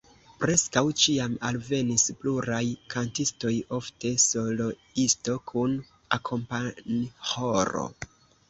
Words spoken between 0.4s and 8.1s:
Preskaŭ ĉiam alvenas pluraj kantistoj, ofte soloisto kun akompanĥoro.